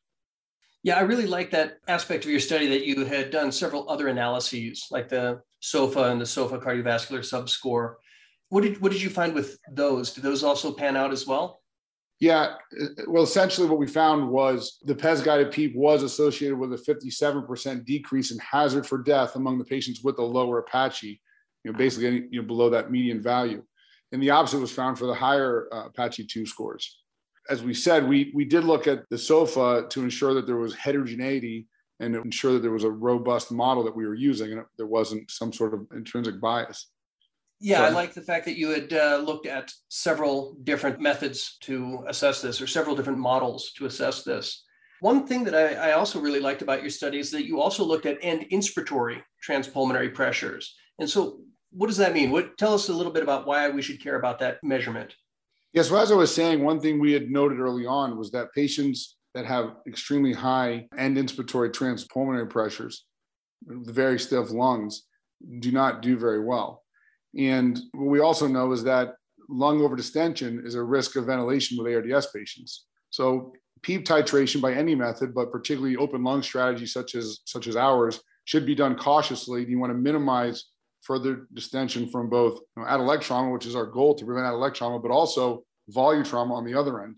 Yeah, 0.83 0.97
I 0.97 1.01
really 1.01 1.25
like 1.25 1.51
that 1.51 1.79
aspect 1.87 2.25
of 2.25 2.31
your 2.31 2.39
study 2.39 2.67
that 2.67 2.85
you 2.85 3.05
had 3.05 3.31
done 3.31 3.51
several 3.51 3.89
other 3.89 4.07
analyses, 4.07 4.87
like 4.91 5.09
the 5.09 5.41
SOFA 5.59 6.11
and 6.11 6.21
the 6.21 6.25
SOFA 6.25 6.59
cardiovascular 6.59 7.19
subscore. 7.19 7.95
What 8.49 8.63
did 8.63 8.79
what 8.81 8.91
did 8.91 9.01
you 9.01 9.09
find 9.09 9.33
with 9.33 9.57
those? 9.71 10.13
Did 10.13 10.23
those 10.23 10.43
also 10.43 10.71
pan 10.71 10.95
out 10.95 11.11
as 11.11 11.25
well? 11.25 11.61
Yeah, 12.19 12.55
well, 13.07 13.23
essentially 13.23 13.67
what 13.67 13.77
we 13.77 13.87
found 13.87 14.29
was 14.29 14.79
the 14.83 14.95
PES 14.95 15.21
guided 15.21 15.51
PEEP 15.51 15.75
was 15.75 16.01
associated 16.01 16.57
with 16.57 16.71
a 16.71 16.77
57% 16.77 17.83
decrease 17.83 18.31
in 18.31 18.39
hazard 18.39 18.87
for 18.87 18.99
death 18.99 19.35
among 19.35 19.57
the 19.57 19.65
patients 19.65 20.01
with 20.01 20.17
a 20.19 20.23
lower 20.23 20.59
Apache, 20.59 21.21
you 21.63 21.71
know, 21.71 21.77
basically 21.77 22.27
you 22.31 22.41
know, 22.41 22.47
below 22.47 22.69
that 22.69 22.89
median 22.89 23.21
value. 23.21 23.61
And 24.13 24.23
the 24.23 24.29
opposite 24.29 24.59
was 24.59 24.71
found 24.71 24.97
for 24.97 25.07
the 25.07 25.13
higher 25.13 25.67
uh, 25.73 25.87
Apache 25.87 26.25
2 26.27 26.45
scores. 26.45 26.99
as 27.49 27.61
we 27.61 27.73
said, 27.73 28.07
we, 28.07 28.31
we 28.33 28.45
did 28.45 28.63
look 28.63 28.87
at 28.87 29.03
the 29.09 29.17
SOFA 29.17 29.87
to 29.89 30.01
ensure 30.01 30.33
that 30.35 30.47
there 30.47 30.55
was 30.55 30.73
heterogeneity 30.73 31.67
and 31.99 32.13
to 32.13 32.21
ensure 32.21 32.53
that 32.53 32.61
there 32.61 32.71
was 32.71 32.85
a 32.85 32.89
robust 32.89 33.51
model 33.51 33.83
that 33.83 33.95
we 33.95 34.05
were 34.05 34.15
using 34.15 34.53
and 34.53 34.63
there 34.77 34.87
wasn't 34.87 35.29
some 35.29 35.51
sort 35.51 35.73
of 35.73 35.85
intrinsic 35.93 36.39
bias. 36.39 36.91
Yeah, 37.59 37.83
I 37.83 37.89
like 37.89 38.13
the 38.13 38.21
fact 38.21 38.45
that 38.45 38.57
you 38.57 38.69
had 38.69 38.91
uh, 38.93 39.17
looked 39.25 39.47
at 39.47 39.71
several 39.89 40.57
different 40.63 40.99
methods 40.99 41.57
to 41.61 42.03
assess 42.07 42.41
this 42.41 42.61
or 42.61 42.67
several 42.67 42.95
different 42.95 43.19
models 43.19 43.71
to 43.77 43.85
assess 43.85 44.23
this. 44.23 44.63
One 44.99 45.25
thing 45.25 45.43
that 45.45 45.55
I, 45.55 45.89
I 45.89 45.91
also 45.93 46.19
really 46.19 46.39
liked 46.39 46.61
about 46.61 46.81
your 46.81 46.89
study 46.89 47.19
is 47.19 47.31
that 47.31 47.45
you 47.45 47.61
also 47.61 47.83
looked 47.83 48.05
at 48.05 48.17
end 48.21 48.45
inspiratory 48.51 49.21
transpulmonary 49.47 50.13
pressures. 50.13 50.75
And 50.99 51.09
so, 51.09 51.39
what 51.71 51.87
does 51.87 51.97
that 51.97 52.13
mean? 52.13 52.31
What 52.31 52.57
tell 52.57 52.73
us 52.73 52.89
a 52.89 52.93
little 52.93 53.11
bit 53.11 53.23
about 53.23 53.45
why 53.45 53.69
we 53.69 53.81
should 53.81 54.01
care 54.01 54.17
about 54.17 54.39
that 54.39 54.57
measurement? 54.63 55.13
Yes, 55.73 55.91
well, 55.91 56.01
as 56.01 56.11
I 56.11 56.15
was 56.15 56.33
saying, 56.33 56.63
one 56.63 56.79
thing 56.79 56.99
we 56.99 57.11
had 57.11 57.29
noted 57.29 57.59
early 57.59 57.85
on 57.85 58.17
was 58.17 58.31
that 58.31 58.53
patients 58.53 59.17
that 59.33 59.45
have 59.45 59.75
extremely 59.85 60.31
high 60.31 60.87
end 60.97 61.17
inspiratory 61.17 61.73
transpulmonary 61.73 62.49
pressures, 62.49 63.05
the 63.67 63.91
very 63.91 64.17
stiff 64.17 64.51
lungs, 64.51 65.03
do 65.59 65.73
not 65.73 66.01
do 66.01 66.17
very 66.17 66.43
well. 66.43 66.84
And 67.37 67.79
what 67.93 68.09
we 68.09 68.19
also 68.19 68.47
know 68.47 68.71
is 68.71 68.83
that 68.83 69.15
lung 69.49 69.79
overdistension 69.79 70.65
is 70.65 70.75
a 70.75 70.83
risk 70.83 71.15
of 71.15 71.25
ventilation 71.25 71.77
with 71.77 71.93
ARDS 71.93 72.27
patients. 72.27 72.85
So 73.09 73.53
PEEP 73.81 74.05
titration 74.05 74.61
by 74.61 74.73
any 74.73 74.95
method, 74.95 75.33
but 75.33 75.51
particularly 75.51 75.95
open 75.95 76.23
lung 76.23 76.41
strategy 76.41 76.85
such 76.85 77.15
as 77.15 77.39
such 77.45 77.67
as 77.67 77.75
ours, 77.75 78.19
should 78.45 78.65
be 78.65 78.75
done 78.75 78.95
cautiously. 78.95 79.65
You 79.65 79.79
want 79.79 79.91
to 79.91 79.97
minimize 79.97 80.65
further 81.01 81.47
distension 81.53 82.09
from 82.09 82.29
both 82.29 82.59
you 82.75 82.83
know, 82.83 83.17
trauma, 83.19 83.51
which 83.51 83.65
is 83.65 83.75
our 83.75 83.85
goal 83.85 84.15
to 84.15 84.25
prevent 84.25 84.47
atelectatic 84.47 84.73
trauma, 84.73 84.99
but 84.99 85.11
also 85.11 85.63
volume 85.89 86.23
trauma 86.23 86.55
on 86.55 86.65
the 86.65 86.73
other 86.73 87.03
end. 87.03 87.15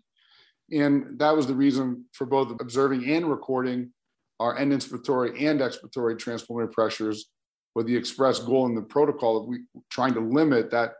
And 0.72 1.18
that 1.20 1.36
was 1.36 1.48
the 1.48 1.56
reason 1.56 2.06
for 2.12 2.26
both 2.26 2.60
observing 2.60 3.10
and 3.10 3.30
recording 3.30 3.92
our 4.40 4.58
end 4.58 4.74
inspiratory 4.74 5.42
and 5.42 5.62
expiratory 5.62 6.18
transpulmonary 6.18 6.72
pressures 6.72 7.30
with 7.78 7.86
the 7.86 7.96
express 7.96 8.40
goal 8.40 8.66
in 8.66 8.74
the 8.74 8.82
protocol 8.82 9.38
of 9.38 9.46
we 9.46 9.60
trying 9.92 10.12
to 10.12 10.20
limit 10.20 10.72
that 10.72 10.94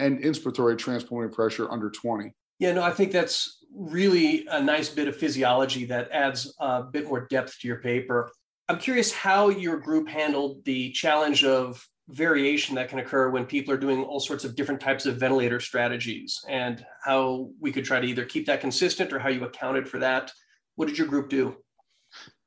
end 0.00 0.20
inspiratory 0.24 0.76
transpulmonary 0.76 1.32
pressure 1.32 1.70
under 1.70 1.88
20. 1.88 2.32
Yeah, 2.58 2.72
no, 2.72 2.82
I 2.82 2.90
think 2.90 3.12
that's 3.12 3.64
really 3.72 4.44
a 4.50 4.60
nice 4.60 4.88
bit 4.88 5.06
of 5.06 5.16
physiology 5.16 5.84
that 5.84 6.10
adds 6.10 6.52
a 6.58 6.82
bit 6.82 7.06
more 7.06 7.28
depth 7.30 7.60
to 7.60 7.68
your 7.68 7.76
paper. 7.76 8.32
I'm 8.68 8.80
curious 8.80 9.12
how 9.12 9.48
your 9.48 9.76
group 9.76 10.08
handled 10.08 10.64
the 10.64 10.90
challenge 10.90 11.44
of 11.44 11.86
variation 12.08 12.74
that 12.74 12.88
can 12.88 12.98
occur 12.98 13.30
when 13.30 13.46
people 13.46 13.72
are 13.72 13.78
doing 13.78 14.02
all 14.02 14.18
sorts 14.18 14.44
of 14.44 14.56
different 14.56 14.80
types 14.80 15.06
of 15.06 15.18
ventilator 15.18 15.60
strategies 15.60 16.44
and 16.48 16.84
how 17.04 17.48
we 17.60 17.70
could 17.70 17.84
try 17.84 18.00
to 18.00 18.06
either 18.08 18.24
keep 18.24 18.44
that 18.46 18.60
consistent 18.60 19.12
or 19.12 19.20
how 19.20 19.28
you 19.28 19.44
accounted 19.44 19.88
for 19.88 20.00
that. 20.00 20.32
What 20.74 20.88
did 20.88 20.98
your 20.98 21.06
group 21.06 21.28
do? 21.30 21.54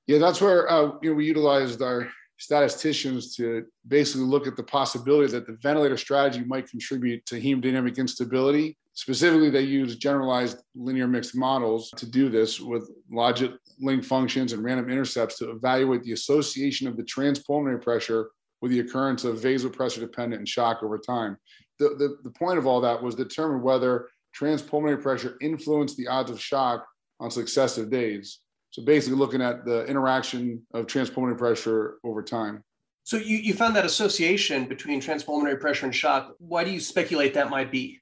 Yeah, 0.08 0.18
that's 0.18 0.42
where 0.42 0.70
uh, 0.70 0.92
you 1.02 1.12
know 1.12 1.16
we 1.16 1.26
utilized 1.26 1.82
our 1.82 2.10
statisticians 2.38 3.36
to 3.36 3.66
basically 3.88 4.26
look 4.26 4.48
at 4.48 4.56
the 4.56 4.64
possibility 4.64 5.32
that 5.32 5.48
the 5.48 5.58
ventilator 5.62 5.98
strategy 5.98 6.44
might 6.46 6.70
contribute 6.70 7.26
to 7.26 7.42
hemodynamic 7.42 7.98
instability. 7.98 8.78
Specifically, 8.94 9.50
they 9.50 9.62
use 9.62 9.96
generalized 9.96 10.60
linear 10.76 11.08
mixed 11.08 11.36
models 11.36 11.92
to 11.98 12.06
do 12.06 12.30
this 12.30 12.60
with 12.60 12.90
logit 13.12 13.58
link 13.80 14.04
functions 14.04 14.54
and 14.54 14.64
random 14.64 14.90
intercepts 14.90 15.38
to 15.38 15.52
evaluate 15.52 16.04
the 16.04 16.14
association 16.14 16.88
of 16.88 16.98
the 16.98 17.04
transpulmonary 17.04 17.82
pressure 17.82 18.30
with 18.62 18.72
the 18.72 18.80
occurrence 18.80 19.24
of 19.24 19.38
vasopressor 19.38 20.00
dependent 20.00 20.40
and 20.40 20.50
shock 20.50 20.82
over 20.82 20.98
time. 20.98 21.38
The, 21.80 21.90
the, 21.90 22.18
the 22.24 22.32
point 22.32 22.58
of 22.58 22.66
all 22.66 22.82
that 22.82 23.02
was 23.02 23.16
to 23.16 23.24
determine 23.24 23.62
whether 23.62 24.10
transpulmonary 24.36 25.02
pressure 25.02 25.38
influenced 25.42 25.98
the 25.98 26.08
odds 26.08 26.32
of 26.32 26.42
shock 26.42 26.88
on 27.20 27.30
successive 27.30 27.90
days. 27.90 28.40
So 28.78 28.84
basically 28.84 29.18
looking 29.18 29.42
at 29.42 29.66
the 29.66 29.88
interaction 29.88 30.62
of 30.76 30.86
transpulmonary 30.86 31.36
pressure 31.36 31.98
over 32.04 32.22
time. 32.22 32.64
So 33.06 33.18
you, 33.18 33.38
you 33.38 33.56
found 33.56 33.76
that 33.76 33.86
association 33.86 34.66
between 34.66 35.02
transpulmonary 35.02 35.60
pressure 35.60 35.88
and 35.88 35.96
shock. 35.96 36.36
Why 36.38 36.64
do 36.64 36.70
you 36.70 36.80
speculate 36.80 37.34
that 37.34 37.50
might 37.50 37.72
be? 37.72 38.00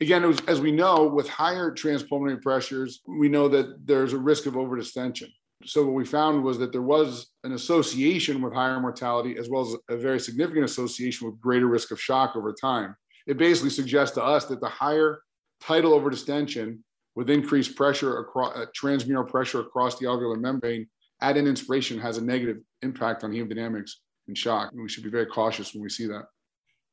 Again, 0.00 0.26
was, 0.26 0.40
as 0.48 0.58
we 0.58 0.72
know, 0.72 1.04
with 1.04 1.28
higher 1.28 1.70
transpulmonary 1.70 2.40
pressures, 2.40 3.02
we 3.06 3.28
know 3.28 3.46
that 3.48 3.86
there's 3.86 4.14
a 4.14 4.18
risk 4.18 4.46
of 4.46 4.54
overdistension. 4.54 5.28
So 5.66 5.84
what 5.84 5.92
we 5.92 6.06
found 6.06 6.42
was 6.42 6.56
that 6.60 6.72
there 6.72 6.80
was 6.80 7.26
an 7.44 7.52
association 7.52 8.40
with 8.40 8.54
higher 8.54 8.80
mortality 8.80 9.36
as 9.36 9.50
well 9.50 9.68
as 9.68 9.76
a 9.90 10.00
very 10.00 10.18
significant 10.18 10.64
association 10.64 11.26
with 11.26 11.38
greater 11.38 11.66
risk 11.66 11.90
of 11.90 12.00
shock 12.00 12.36
over 12.36 12.54
time. 12.54 12.96
It 13.26 13.36
basically 13.36 13.68
suggests 13.68 14.14
to 14.14 14.24
us 14.24 14.46
that 14.46 14.62
the 14.62 14.68
higher 14.70 15.20
tidal 15.60 16.00
overdistension 16.00 16.78
with 17.20 17.28
increased 17.28 17.76
pressure 17.76 18.20
across 18.20 18.56
uh, 18.56 18.64
transmural 18.74 19.28
pressure 19.28 19.60
across 19.60 19.98
the 19.98 20.06
alveolar 20.06 20.40
membrane 20.40 20.86
at 21.20 21.36
an 21.36 21.46
inspiration 21.46 21.98
has 21.98 22.16
a 22.16 22.24
negative 22.24 22.56
impact 22.80 23.22
on 23.24 23.30
hemodynamics 23.30 23.90
and 24.26 24.38
shock. 24.38 24.72
And 24.72 24.80
we 24.80 24.88
should 24.88 25.04
be 25.04 25.10
very 25.10 25.26
cautious 25.26 25.74
when 25.74 25.82
we 25.82 25.90
see 25.90 26.06
that. 26.06 26.24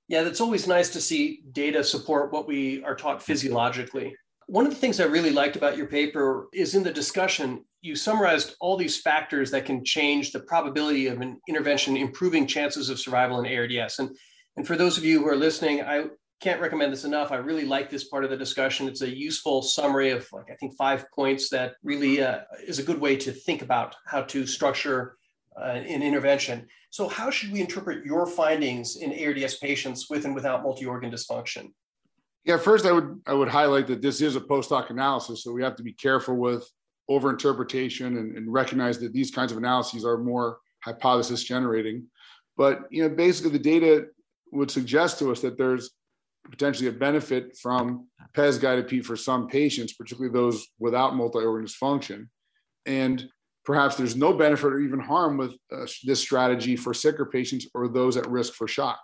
Yeah, 0.09 0.23
that's 0.23 0.41
always 0.41 0.67
nice 0.67 0.89
to 0.89 0.99
see 0.99 1.43
data 1.53 1.81
support 1.81 2.33
what 2.33 2.45
we 2.45 2.83
are 2.83 2.93
taught 2.93 3.23
physiologically. 3.23 4.17
One 4.47 4.65
of 4.65 4.73
the 4.73 4.77
things 4.77 4.99
I 4.99 5.05
really 5.05 5.31
liked 5.31 5.55
about 5.55 5.77
your 5.77 5.87
paper 5.87 6.49
is 6.53 6.75
in 6.75 6.83
the 6.83 6.91
discussion, 6.91 7.63
you 7.79 7.95
summarized 7.95 8.55
all 8.59 8.75
these 8.75 8.99
factors 8.99 9.49
that 9.51 9.63
can 9.63 9.85
change 9.85 10.33
the 10.33 10.41
probability 10.41 11.07
of 11.07 11.21
an 11.21 11.39
intervention, 11.47 11.95
improving 11.95 12.47
chances 12.47 12.89
of 12.89 12.99
survival 12.99 13.41
in 13.41 13.57
ARDS. 13.57 13.99
And, 13.99 14.09
and 14.57 14.67
for 14.67 14.75
those 14.75 14.97
of 14.97 15.05
you 15.05 15.21
who 15.21 15.29
are 15.29 15.37
listening, 15.37 15.83
I 15.83 16.07
can't 16.39 16.61
recommend 16.61 16.93
this 16.93 17.03
enough. 17.03 17.31
I 17.31 17.37
really 17.37 17.65
like 17.65 17.89
this 17.89 18.05
part 18.05 18.23
of 18.23 18.29
the 18.29 18.37
discussion. 18.37 18.87
It's 18.87 19.01
a 19.01 19.09
useful 19.09 19.61
summary 19.61 20.11
of, 20.11 20.27
like, 20.31 20.51
I 20.51 20.55
think, 20.55 20.75
five 20.75 21.05
points 21.11 21.49
that 21.49 21.75
really 21.83 22.21
uh, 22.21 22.41
is 22.65 22.79
a 22.79 22.83
good 22.83 22.99
way 22.99 23.15
to 23.17 23.31
think 23.31 23.61
about 23.61 23.95
how 24.05 24.21
to 24.23 24.45
structure 24.45 25.17
uh, 25.59 25.69
an 25.69 26.03
intervention. 26.03 26.67
So, 26.91 27.07
how 27.07 27.31
should 27.31 27.51
we 27.51 27.61
interpret 27.61 28.05
your 28.05 28.27
findings 28.27 28.97
in 28.97 29.11
ARDS 29.11 29.55
patients 29.55 30.09
with 30.09 30.25
and 30.25 30.35
without 30.35 30.63
multi-organ 30.63 31.11
dysfunction? 31.11 31.71
Yeah, 32.45 32.57
first 32.57 32.85
I 32.85 32.91
would 32.91 33.19
I 33.25 33.33
would 33.33 33.49
highlight 33.49 33.87
that 33.87 34.01
this 34.01 34.21
is 34.21 34.35
a 34.35 34.41
post 34.41 34.69
hoc 34.69 34.89
analysis, 34.89 35.43
so 35.43 35.51
we 35.51 35.63
have 35.63 35.75
to 35.77 35.83
be 35.83 35.93
careful 35.93 36.35
with 36.35 36.69
overinterpretation 37.09 38.07
and, 38.07 38.37
and 38.37 38.51
recognize 38.51 38.99
that 38.99 39.13
these 39.13 39.31
kinds 39.31 39.51
of 39.51 39.57
analyses 39.57 40.05
are 40.05 40.17
more 40.17 40.59
hypothesis 40.79 41.43
generating. 41.43 42.05
But 42.55 42.83
you 42.91 43.03
know, 43.03 43.13
basically 43.13 43.51
the 43.51 43.59
data 43.59 44.05
would 44.51 44.71
suggest 44.71 45.19
to 45.19 45.31
us 45.31 45.41
that 45.41 45.57
there's 45.57 45.91
potentially 46.49 46.89
a 46.89 46.91
benefit 46.91 47.57
from 47.57 48.07
PES 48.33 48.57
guided 48.59 48.87
P 48.87 49.01
for 49.01 49.15
some 49.15 49.47
patients, 49.47 49.93
particularly 49.93 50.33
those 50.33 50.67
without 50.79 51.15
multi-organ 51.15 51.65
dysfunction. 51.65 52.27
And 52.85 53.27
perhaps 53.65 53.95
there's 53.95 54.15
no 54.15 54.33
benefit 54.33 54.71
or 54.71 54.79
even 54.79 54.99
harm 54.99 55.37
with 55.37 55.51
uh, 55.71 55.85
this 56.03 56.19
strategy 56.19 56.75
for 56.75 56.93
sicker 56.93 57.25
patients 57.25 57.67
or 57.73 57.87
those 57.87 58.15
at 58.17 58.29
risk 58.29 58.53
for 58.53 58.67
shock. 58.67 58.99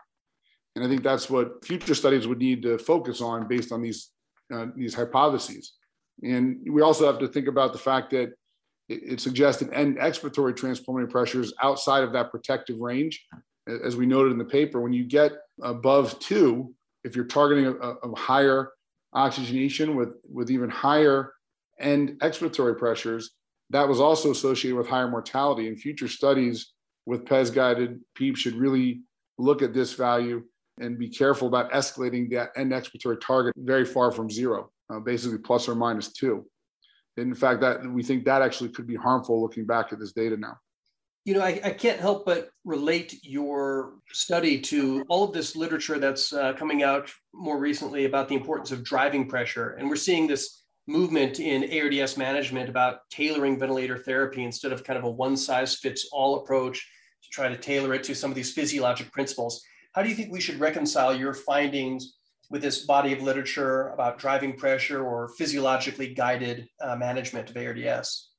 And 0.75 0.83
I 0.83 0.87
think 0.87 1.03
that's 1.03 1.29
what 1.29 1.63
future 1.65 1.93
studies 1.93 2.27
would 2.27 2.39
need 2.39 2.63
to 2.63 2.77
focus 2.77 3.21
on 3.21 3.47
based 3.47 3.71
on 3.71 3.81
these, 3.81 4.09
uh, 4.53 4.67
these 4.75 4.93
hypotheses. 4.93 5.73
And 6.23 6.59
we 6.69 6.81
also 6.81 7.05
have 7.05 7.19
to 7.19 7.27
think 7.27 7.47
about 7.47 7.73
the 7.73 7.79
fact 7.79 8.11
that 8.11 8.33
it, 8.89 9.03
it 9.03 9.19
suggested 9.19 9.71
end 9.73 9.97
expiratory 9.97 10.55
transpulmonary 10.55 11.09
pressures 11.09 11.53
outside 11.61 12.03
of 12.03 12.13
that 12.13 12.31
protective 12.31 12.79
range. 12.79 13.25
As 13.67 13.95
we 13.95 14.05
noted 14.05 14.31
in 14.31 14.37
the 14.37 14.45
paper, 14.45 14.81
when 14.81 14.93
you 14.93 15.05
get 15.05 15.31
above 15.61 16.19
two, 16.19 16.73
if 17.03 17.15
you're 17.15 17.25
targeting 17.25 17.65
a, 17.65 17.71
a 17.71 18.15
higher 18.15 18.71
oxygenation 19.13 19.95
with, 19.95 20.09
with 20.31 20.49
even 20.49 20.69
higher 20.69 21.33
end 21.79 22.19
expiratory 22.21 22.77
pressures, 22.77 23.31
that 23.69 23.87
was 23.87 23.99
also 23.99 24.31
associated 24.31 24.77
with 24.77 24.87
higher 24.87 25.09
mortality. 25.09 25.67
And 25.67 25.79
future 25.79 26.07
studies 26.07 26.73
with 27.05 27.25
PES 27.25 27.49
guided 27.49 27.99
PEEP 28.15 28.37
should 28.37 28.55
really 28.55 29.01
look 29.37 29.61
at 29.61 29.73
this 29.73 29.93
value 29.93 30.43
and 30.79 30.97
be 30.97 31.09
careful 31.09 31.47
about 31.47 31.71
escalating 31.71 32.31
that 32.31 32.49
end 32.55 32.71
expiratory 32.71 33.19
target 33.21 33.53
very 33.57 33.85
far 33.85 34.11
from 34.11 34.29
zero, 34.29 34.71
uh, 34.89 34.99
basically 34.99 35.37
plus 35.37 35.67
or 35.67 35.75
minus 35.75 36.11
two. 36.11 36.45
in 37.17 37.35
fact, 37.35 37.61
that 37.61 37.85
we 37.85 38.01
think 38.01 38.25
that 38.25 38.41
actually 38.41 38.69
could 38.69 38.87
be 38.87 38.95
harmful 38.95 39.41
looking 39.41 39.65
back 39.65 39.93
at 39.93 39.99
this 39.99 40.13
data 40.13 40.35
now. 40.35 40.55
You 41.25 41.35
know, 41.35 41.41
I, 41.41 41.61
I 41.63 41.69
can't 41.69 41.99
help 41.99 42.25
but 42.25 42.49
relate 42.65 43.23
your 43.23 43.93
study 44.11 44.59
to 44.61 45.05
all 45.07 45.23
of 45.23 45.33
this 45.33 45.55
literature 45.55 45.97
that's 45.97 46.33
uh, 46.33 46.51
coming 46.53 46.83
out 46.83 47.09
more 47.33 47.57
recently 47.57 48.03
about 48.05 48.27
the 48.27 48.35
importance 48.35 48.71
of 48.71 48.83
driving 48.83 49.29
pressure. 49.29 49.71
And 49.71 49.89
we're 49.89 49.95
seeing 49.95 50.27
this 50.27 50.63
movement 50.85 51.39
in 51.39 51.63
ARDS 51.63 52.17
management 52.17 52.69
about 52.69 53.09
tailoring 53.09 53.57
ventilator 53.57 53.97
therapy 53.97 54.43
instead 54.43 54.73
of 54.73 54.83
kind 54.83 54.99
of 54.99 55.05
a 55.05 55.09
one 55.09 55.37
size 55.37 55.75
fits 55.75 56.09
all 56.11 56.41
approach 56.41 56.85
to 57.23 57.29
try 57.29 57.47
to 57.47 57.57
tailor 57.57 57.93
it 57.93 58.03
to 58.03 58.15
some 58.15 58.29
of 58.29 58.35
these 58.35 58.51
physiologic 58.51 59.11
principles. 59.13 59.63
How 59.93 60.03
do 60.03 60.09
you 60.09 60.15
think 60.15 60.31
we 60.31 60.41
should 60.41 60.59
reconcile 60.59 61.15
your 61.15 61.33
findings 61.33 62.17
with 62.49 62.61
this 62.61 62.85
body 62.85 63.13
of 63.13 63.21
literature 63.21 63.89
about 63.89 64.19
driving 64.19 64.57
pressure 64.57 65.05
or 65.05 65.29
physiologically 65.37 66.13
guided 66.13 66.67
uh, 66.81 66.97
management 66.97 67.49
of 67.49 67.55
ARDS? 67.55 68.32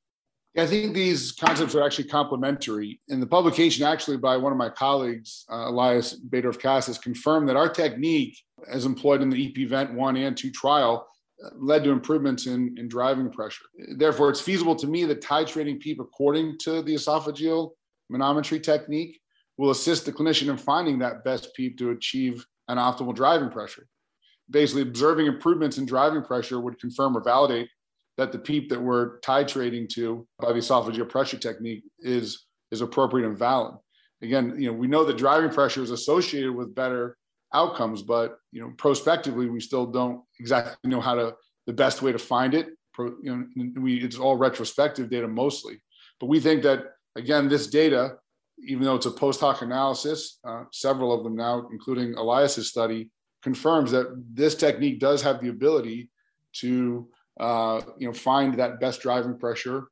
I 0.57 0.67
think 0.67 0.95
these 0.95 1.33
concepts 1.33 1.75
are 1.75 1.83
actually 1.83 2.09
complementary. 2.09 3.01
And 3.09 3.21
the 3.21 3.27
publication, 3.27 3.85
actually, 3.85 4.19
by 4.19 4.37
one 4.37 4.53
of 4.53 4.59
my 4.59 4.69
colleagues, 4.69 5.45
uh, 5.51 5.69
of 5.69 6.59
Kassis, 6.59 7.03
confirmed 7.03 7.49
that 7.49 7.57
our 7.57 7.69
technique, 7.69 8.39
as 8.69 8.87
employed 8.87 9.21
in 9.21 9.31
the 9.31 9.49
EP 9.49 9.69
Vent 9.69 9.95
1 9.95 10.17
and 10.17 10.37
2 10.37 10.51
trial, 10.53 11.09
led 11.57 11.83
to 11.85 11.91
improvements 11.91 12.47
in, 12.47 12.75
in 12.79 12.89
driving 12.89 13.31
pressure. 13.31 13.65
Therefore, 13.97 14.31
it's 14.31 14.41
feasible 14.41 14.77
to 14.77 14.87
me 14.87 15.05
that 15.05 15.21
titrating 15.21 15.81
PEEP 15.81 16.01
according 16.01 16.59
to 16.59 16.83
the 16.83 16.95
esophageal 16.95 17.71
manometry 18.13 18.63
technique 18.63 19.21
will 19.57 19.71
assist 19.71 20.07
the 20.07 20.13
clinician 20.13 20.49
in 20.49 20.57
finding 20.57 20.99
that 21.01 21.25
best 21.25 21.55
PEEP 21.55 21.79
to 21.79 21.91
achieve 21.91 22.47
an 22.69 22.79
optimal 22.79 23.15
driving 23.15 23.51
pressure. 23.51 23.87
Basically, 24.51 24.83
observing 24.83 25.27
improvements 25.27 25.79
in 25.79 25.87
driving 25.87 26.23
pressure 26.23 26.61
would 26.61 26.79
confirm 26.79 27.17
or 27.17 27.23
validate 27.23 27.69
that 28.17 28.33
the 28.33 28.39
PEEP 28.39 28.69
that 28.71 28.81
we're 28.81 29.19
titrating 29.21 29.89
to 29.91 30.27
by 30.39 30.53
the 30.53 30.61
esophageal 30.61 31.09
pressure 31.09 31.39
technique 31.39 31.83
is, 32.01 32.47
is 32.71 32.81
appropriate 32.81 33.27
and 33.27 33.39
valid. 33.39 33.75
Again, 34.23 34.55
you 34.59 34.69
know, 34.69 34.73
we 34.73 34.87
know 34.87 35.05
that 35.05 35.19
driving 35.19 35.51
pressure 35.51 35.83
is 35.83 35.91
associated 35.91 36.53
with 36.53 36.75
better 36.75 37.17
outcomes, 37.53 38.03
but 38.03 38.39
you 38.53 38.61
know, 38.61 38.73
prospectively, 38.77 39.49
we 39.49 39.61
still 39.61 39.87
don't 39.87 40.23
exactly 40.41 40.91
know 40.91 41.01
how 41.01 41.15
to 41.15 41.35
the 41.67 41.73
best 41.73 42.03
way 42.03 42.13
to 42.13 42.19
find 42.19 42.55
it. 42.55 42.69
Pro, 42.93 43.15
you 43.23 43.37
know, 43.57 43.73
we 43.81 43.97
it's 43.97 44.19
all 44.19 44.37
retrospective 44.37 45.11
data 45.11 45.29
mostly, 45.29 45.81
but 46.21 46.27
we 46.27 46.41
think 46.41 46.63
that 46.63 46.85
again, 47.17 47.49
this 47.49 47.67
data, 47.67 48.17
even 48.67 48.85
though 48.85 48.95
it's 48.95 49.07
a 49.07 49.11
post 49.11 49.41
hoc 49.41 49.63
analysis, 49.63 50.39
uh, 50.45 50.65
several 50.73 51.13
of 51.13 51.25
them 51.25 51.37
now, 51.37 51.69
including 51.73 52.15
Elias's 52.15 52.69
study, 52.69 53.11
confirms 53.43 53.91
that 53.91 54.07
this 54.33 54.55
technique 54.55 55.01
does 55.01 55.23
have 55.23 55.41
the 55.41 55.49
ability 55.49 56.11
to 56.55 57.09
uh, 57.41 57.81
you 57.99 58.07
know 58.07 58.13
find 58.13 58.55
that 58.55 58.81
best 58.81 59.01
driving 59.01 59.39
pressure 59.39 59.89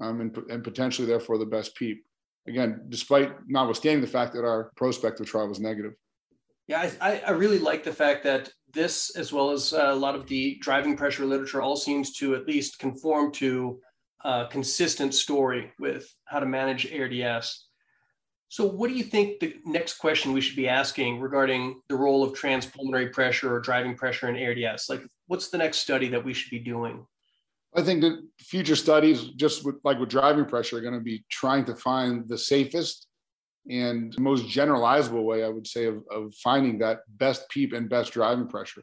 um, 0.00 0.20
and, 0.20 0.36
and 0.50 0.64
potentially 0.64 1.06
therefore 1.06 1.38
the 1.38 1.46
best 1.46 1.76
PEEP. 1.76 2.04
Again, 2.46 2.82
despite 2.88 3.32
notwithstanding 3.46 4.02
the 4.02 4.06
fact 4.06 4.34
that 4.34 4.44
our 4.44 4.70
prospective 4.76 5.26
trial 5.26 5.48
was 5.48 5.60
negative. 5.60 5.92
Yeah, 6.66 6.90
I, 7.00 7.22
I 7.26 7.30
really 7.30 7.58
like 7.58 7.84
the 7.84 7.92
fact 7.92 8.24
that 8.24 8.50
this, 8.72 9.16
as 9.16 9.32
well 9.32 9.50
as 9.50 9.72
uh, 9.72 9.88
a 9.90 9.94
lot 9.94 10.14
of 10.14 10.26
the 10.26 10.58
driving 10.60 10.96
pressure 10.96 11.24
literature, 11.24 11.62
all 11.62 11.76
seems 11.76 12.12
to 12.14 12.34
at 12.34 12.46
least 12.46 12.78
conform 12.78 13.32
to 13.32 13.80
a 14.24 14.46
consistent 14.50 15.14
story 15.14 15.72
with 15.78 16.12
how 16.24 16.40
to 16.40 16.46
manage 16.46 16.90
ARDS. 16.92 17.63
So, 18.48 18.64
what 18.64 18.88
do 18.88 18.94
you 18.94 19.04
think 19.04 19.40
the 19.40 19.56
next 19.64 19.98
question 19.98 20.32
we 20.32 20.40
should 20.40 20.56
be 20.56 20.68
asking 20.68 21.20
regarding 21.20 21.80
the 21.88 21.96
role 21.96 22.22
of 22.22 22.32
transpulmonary 22.38 23.12
pressure 23.12 23.54
or 23.54 23.60
driving 23.60 23.96
pressure 23.96 24.28
in 24.28 24.36
ARDS? 24.36 24.86
Like, 24.88 25.02
what's 25.26 25.48
the 25.48 25.58
next 25.58 25.78
study 25.78 26.08
that 26.08 26.24
we 26.24 26.34
should 26.34 26.50
be 26.50 26.60
doing? 26.60 27.06
I 27.76 27.82
think 27.82 28.02
that 28.02 28.22
future 28.38 28.76
studies, 28.76 29.24
just 29.36 29.64
with, 29.64 29.76
like 29.82 29.98
with 29.98 30.08
driving 30.08 30.44
pressure, 30.44 30.78
are 30.78 30.80
going 30.80 30.94
to 30.94 31.00
be 31.00 31.24
trying 31.28 31.64
to 31.64 31.74
find 31.74 32.28
the 32.28 32.38
safest 32.38 33.08
and 33.68 34.16
most 34.18 34.44
generalizable 34.44 35.24
way, 35.24 35.42
I 35.42 35.48
would 35.48 35.66
say, 35.66 35.86
of, 35.86 36.04
of 36.10 36.34
finding 36.34 36.78
that 36.78 37.00
best 37.08 37.48
PEEP 37.48 37.72
and 37.72 37.88
best 37.88 38.12
driving 38.12 38.46
pressure. 38.46 38.82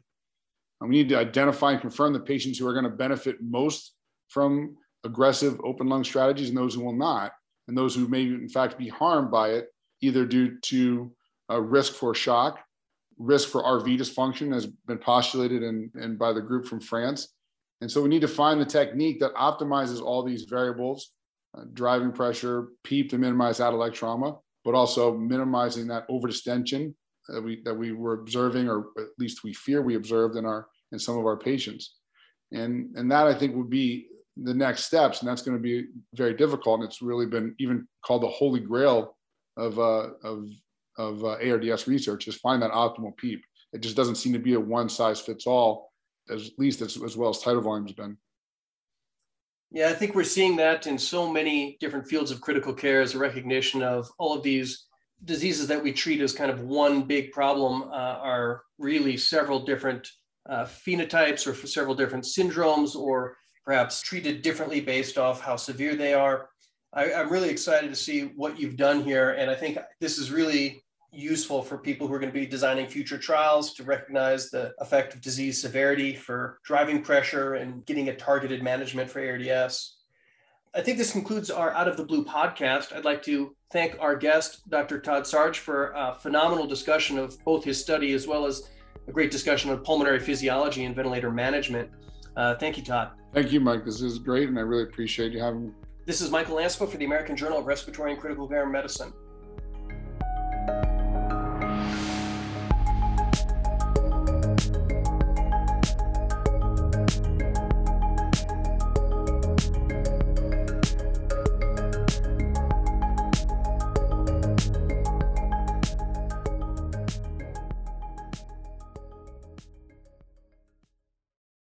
And 0.80 0.90
we 0.90 0.96
need 0.96 1.08
to 1.10 1.18
identify 1.18 1.72
and 1.72 1.80
confirm 1.80 2.12
the 2.12 2.20
patients 2.20 2.58
who 2.58 2.66
are 2.66 2.72
going 2.72 2.84
to 2.84 2.90
benefit 2.90 3.36
most 3.40 3.94
from 4.28 4.76
aggressive 5.04 5.60
open 5.64 5.88
lung 5.88 6.04
strategies 6.04 6.48
and 6.48 6.58
those 6.58 6.74
who 6.74 6.84
will 6.84 6.96
not, 6.96 7.32
and 7.68 7.76
those 7.76 7.94
who 7.94 8.08
may 8.08 8.22
in 8.22 8.48
fact 8.48 8.78
be 8.78 8.88
harmed 8.88 9.30
by 9.30 9.50
it, 9.50 9.68
either 10.00 10.26
due 10.26 10.58
to 10.60 11.12
a 11.48 11.60
risk 11.60 11.94
for 11.94 12.14
shock, 12.14 12.58
risk 13.18 13.48
for 13.48 13.62
RV 13.62 13.98
dysfunction 13.98 14.52
has 14.52 14.66
been 14.66 14.98
postulated 14.98 15.62
and 15.62 16.18
by 16.18 16.32
the 16.32 16.40
group 16.40 16.66
from 16.66 16.80
France. 16.80 17.34
And 17.80 17.90
so 17.90 18.00
we 18.02 18.08
need 18.08 18.20
to 18.20 18.28
find 18.28 18.60
the 18.60 18.64
technique 18.64 19.20
that 19.20 19.34
optimizes 19.34 20.00
all 20.00 20.22
these 20.22 20.44
variables, 20.44 21.12
uh, 21.56 21.62
driving 21.72 22.12
pressure, 22.12 22.68
PEEP 22.84 23.10
to 23.10 23.18
minimize 23.18 23.58
atelectatic 23.58 23.94
trauma, 23.94 24.36
but 24.64 24.74
also 24.74 25.16
minimizing 25.16 25.88
that 25.88 26.08
overdistension 26.08 26.94
that 27.28 27.42
we 27.42 27.62
that 27.64 27.74
we 27.74 27.92
were 27.92 28.14
observing, 28.14 28.68
or 28.68 28.86
at 28.98 29.08
least 29.18 29.44
we 29.44 29.52
fear 29.52 29.82
we 29.82 29.96
observed 29.96 30.36
in 30.36 30.44
our 30.44 30.68
in 30.92 30.98
some 30.98 31.18
of 31.18 31.26
our 31.26 31.36
patients. 31.36 31.96
And 32.52 32.94
and 32.96 33.10
that 33.10 33.26
I 33.26 33.34
think 33.34 33.56
would 33.56 33.70
be 33.70 34.08
the 34.36 34.54
next 34.54 34.84
steps, 34.84 35.20
and 35.20 35.28
that's 35.28 35.42
going 35.42 35.56
to 35.56 35.62
be 35.62 35.86
very 36.14 36.34
difficult. 36.34 36.80
And 36.80 36.88
it's 36.88 37.02
really 37.02 37.26
been 37.26 37.54
even 37.58 37.86
called 38.04 38.22
the 38.22 38.28
holy 38.28 38.60
grail 38.60 39.16
of 39.56 39.78
uh, 39.78 40.10
of 40.24 40.48
of 40.98 41.24
uh, 41.24 41.36
ARDS 41.42 41.88
research 41.88 42.28
is 42.28 42.36
find 42.36 42.62
that 42.62 42.70
optimal 42.70 43.16
PEEP. 43.16 43.42
It 43.72 43.80
just 43.80 43.96
doesn't 43.96 44.16
seem 44.16 44.32
to 44.34 44.38
be 44.38 44.54
a 44.54 44.60
one 44.60 44.88
size 44.88 45.20
fits 45.20 45.46
all, 45.46 45.92
as 46.30 46.50
least 46.58 46.82
as, 46.82 47.02
as 47.02 47.16
well 47.16 47.30
as 47.30 47.38
tidal 47.38 47.62
volume's 47.62 47.92
been. 47.92 48.16
Yeah, 49.70 49.88
I 49.88 49.94
think 49.94 50.14
we're 50.14 50.24
seeing 50.24 50.56
that 50.56 50.86
in 50.86 50.98
so 50.98 51.30
many 51.30 51.78
different 51.80 52.06
fields 52.06 52.30
of 52.30 52.42
critical 52.42 52.74
care 52.74 53.00
as 53.00 53.14
a 53.14 53.18
recognition 53.18 53.82
of 53.82 54.10
all 54.18 54.34
of 54.34 54.42
these 54.42 54.86
diseases 55.24 55.66
that 55.68 55.82
we 55.82 55.92
treat 55.92 56.20
as 56.20 56.34
kind 56.34 56.50
of 56.50 56.62
one 56.62 57.02
big 57.02 57.32
problem 57.32 57.84
uh, 57.84 58.18
are 58.20 58.62
really 58.78 59.16
several 59.16 59.64
different 59.64 60.06
uh, 60.50 60.64
phenotypes 60.64 61.46
or 61.46 61.54
several 61.66 61.94
different 61.94 62.24
syndromes 62.24 62.94
or 62.94 63.36
perhaps 63.64 64.00
treated 64.00 64.42
differently 64.42 64.80
based 64.80 65.18
off 65.18 65.40
how 65.40 65.56
severe 65.56 65.94
they 65.94 66.14
are. 66.14 66.48
I, 66.92 67.10
am 67.10 67.30
really 67.30 67.48
excited 67.48 67.88
to 67.90 67.96
see 67.96 68.22
what 68.36 68.58
you've 68.58 68.76
done 68.76 69.02
here. 69.02 69.30
And 69.32 69.50
I 69.50 69.54
think 69.54 69.78
this 70.00 70.18
is 70.18 70.30
really 70.30 70.82
useful 71.12 71.62
for 71.62 71.78
people 71.78 72.06
who 72.06 72.14
are 72.14 72.18
going 72.18 72.32
to 72.32 72.38
be 72.38 72.46
designing 72.46 72.86
future 72.86 73.18
trials 73.18 73.74
to 73.74 73.84
recognize 73.84 74.50
the 74.50 74.72
effect 74.80 75.14
of 75.14 75.20
disease 75.20 75.60
severity 75.60 76.14
for 76.14 76.58
driving 76.64 77.02
pressure 77.02 77.54
and 77.54 77.84
getting 77.86 78.08
a 78.08 78.16
targeted 78.16 78.62
management 78.62 79.10
for 79.10 79.20
ARDS. 79.20 79.98
I 80.74 80.80
think 80.80 80.96
this 80.96 81.12
concludes 81.12 81.50
our 81.50 81.70
Out 81.72 81.86
of 81.86 81.98
the 81.98 82.04
Blue 82.04 82.24
podcast. 82.24 82.96
I'd 82.96 83.04
like 83.04 83.22
to 83.24 83.54
thank 83.70 83.94
our 84.00 84.16
guest, 84.16 84.68
Dr. 84.70 85.00
Todd 85.00 85.26
Sarge, 85.26 85.58
for 85.58 85.92
a 85.94 86.14
phenomenal 86.14 86.66
discussion 86.66 87.18
of 87.18 87.38
both 87.44 87.62
his 87.62 87.78
study 87.78 88.14
as 88.14 88.26
well 88.26 88.46
as 88.46 88.70
a 89.06 89.12
great 89.12 89.30
discussion 89.30 89.70
on 89.70 89.84
pulmonary 89.84 90.18
physiology 90.18 90.84
and 90.84 90.96
ventilator 90.96 91.30
management. 91.30 91.90
Uh, 92.36 92.54
thank 92.56 92.76
you, 92.76 92.82
Todd. 92.82 93.12
Thank 93.32 93.52
you, 93.52 93.60
Mike. 93.60 93.84
This 93.84 94.00
is 94.00 94.18
great, 94.18 94.48
and 94.48 94.58
I 94.58 94.62
really 94.62 94.84
appreciate 94.84 95.32
you 95.32 95.40
having 95.40 95.66
me. 95.66 95.72
This 96.04 96.20
is 96.20 96.30
Michael 96.30 96.56
Lanspa 96.56 96.90
for 96.90 96.96
the 96.96 97.04
American 97.04 97.36
Journal 97.36 97.58
of 97.58 97.66
Respiratory 97.66 98.12
and 98.12 98.20
Critical 98.20 98.48
Care 98.48 98.66
Medicine. 98.66 99.12